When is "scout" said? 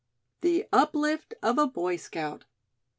1.95-2.45